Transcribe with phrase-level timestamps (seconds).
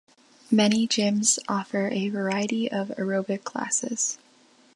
[0.49, 4.17] Many gyms offer a variety of aerobic classes.